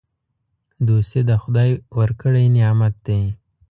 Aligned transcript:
دوستي 0.87 1.21
د 1.29 1.31
خدای 1.41 1.69
ورکړی 1.99 2.45
نعمت 2.55 2.93
دی. 3.07 3.21